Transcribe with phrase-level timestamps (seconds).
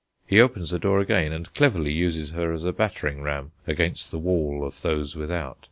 [0.25, 4.17] He opens the door again, and cleverly uses her as a battering ram against the
[4.17, 5.59] wall of those without.